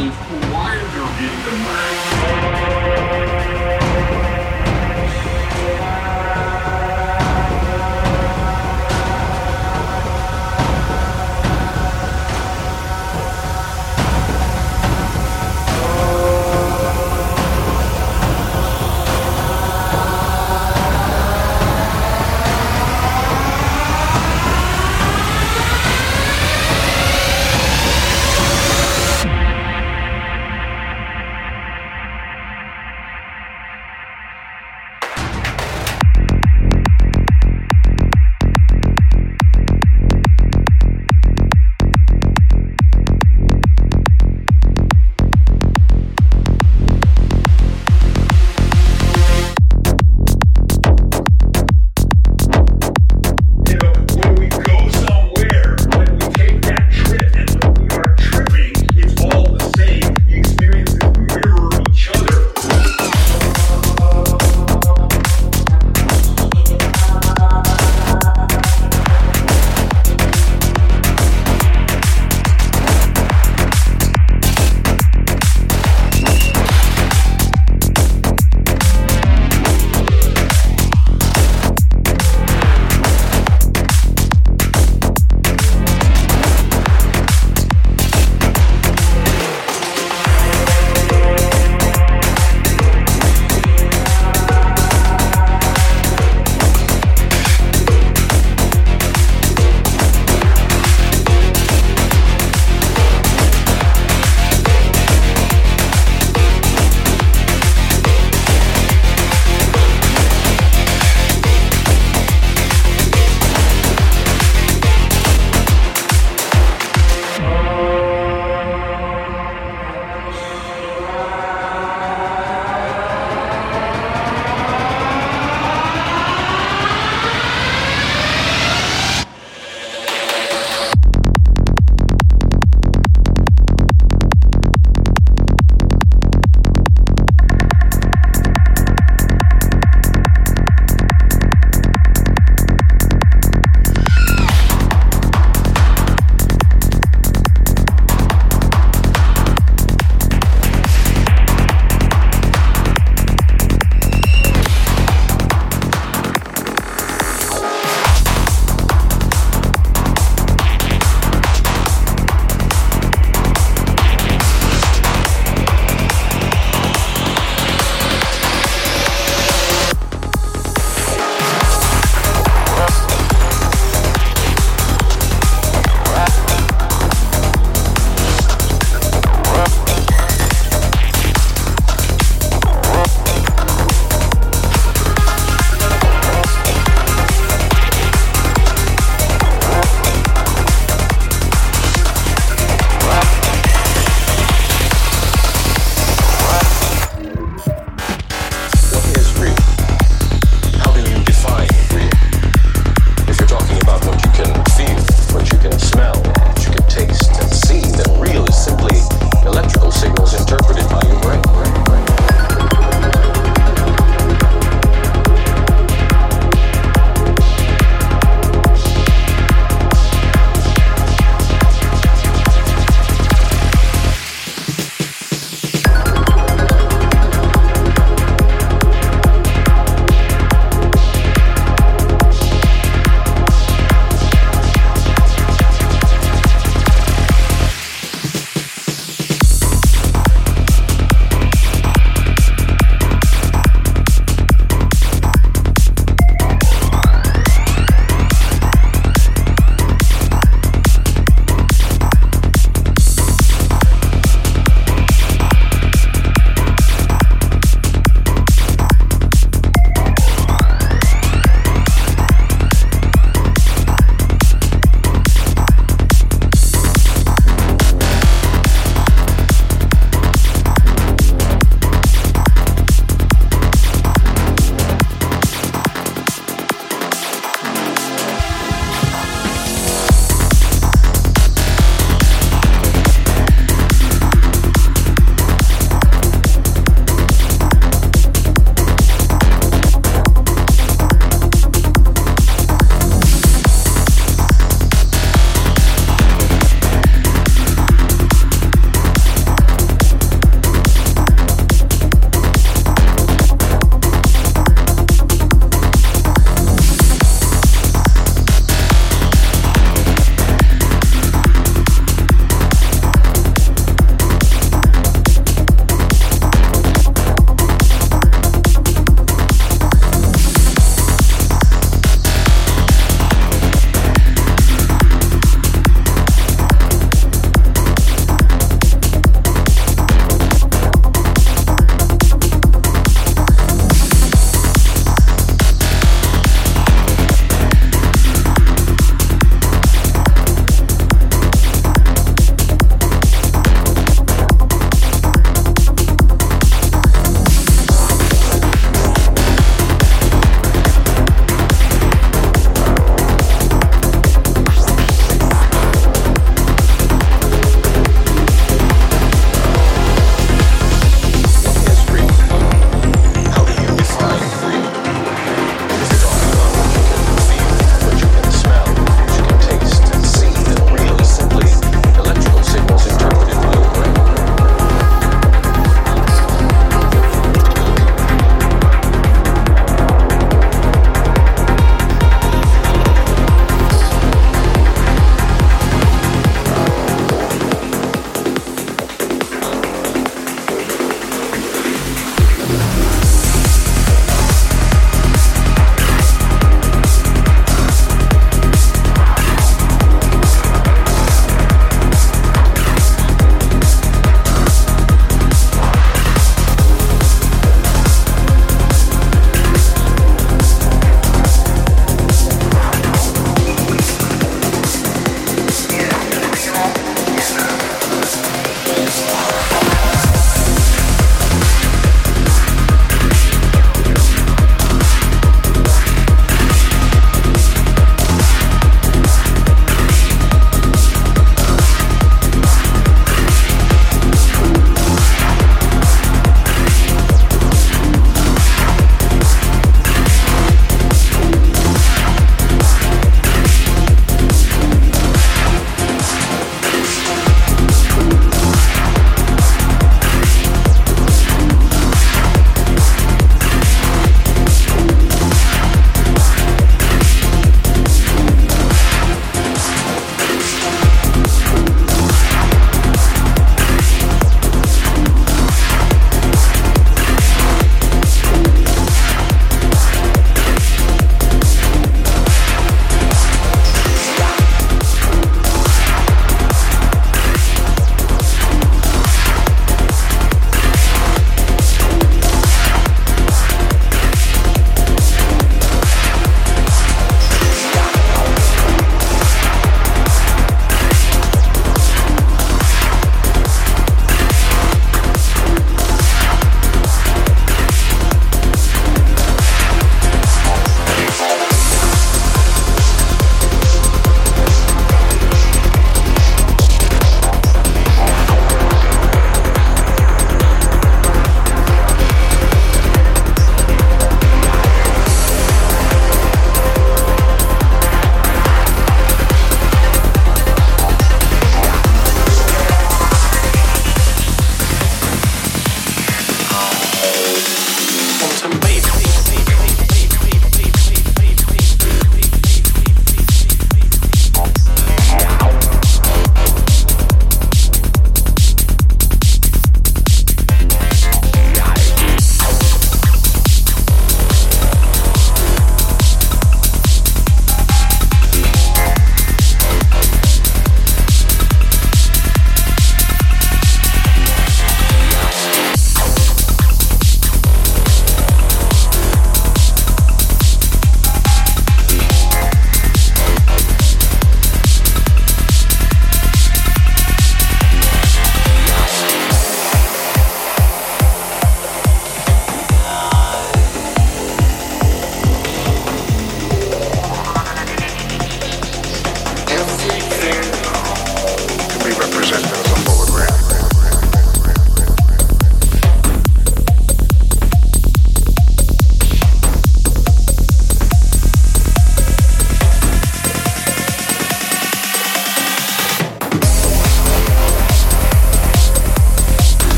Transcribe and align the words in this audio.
Why 0.00 0.74
you're 0.74 1.12
getting 1.20 1.44
the 1.44 1.52
match. 1.64 2.01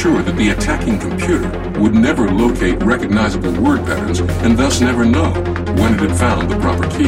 Ensure 0.00 0.22
that 0.22 0.36
the 0.36 0.48
attacking 0.48 0.98
computer 0.98 1.46
would 1.78 1.94
never 1.94 2.30
locate 2.30 2.82
recognizable 2.82 3.52
word 3.60 3.84
patterns 3.84 4.20
and 4.20 4.56
thus 4.56 4.80
never 4.80 5.04
know 5.04 5.30
when 5.76 5.92
it 5.92 6.00
had 6.00 6.16
found 6.16 6.50
the 6.50 6.58
proper 6.58 6.88
key. 6.88 7.04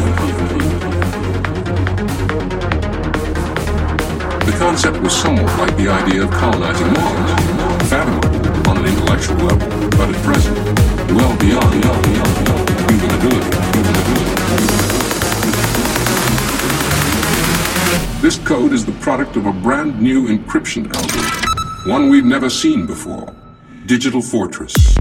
The 4.45 4.55
concept 4.59 4.99
was 5.01 5.17
somewhat 5.17 5.47
like 5.59 5.75
the 5.79 5.89
idea 5.89 6.25
of 6.25 6.31
colonizing 6.33 6.93
Mars, 6.93 7.89
fathomable 7.89 8.69
on 8.69 8.77
an 8.77 8.85
intellectual 8.85 9.37
level, 9.37 9.89
but 9.97 10.15
at 10.15 10.23
present, 10.23 10.55
well 11.13 11.35
beyond. 11.39 11.73
Human 12.93 13.15
ability. 13.17 13.57
This 18.21 18.37
code 18.47 18.75
is 18.75 18.85
the 18.85 18.93
product 19.01 19.37
of 19.37 19.47
a 19.47 19.53
brand 19.53 19.99
new 19.99 20.29
encryption 20.29 20.95
algorithm, 20.95 21.42
one 21.85 22.09
we've 22.09 22.25
never 22.25 22.49
seen 22.49 22.87
before. 22.87 23.35
Digital 23.87 24.23
Fortress, 24.23 24.92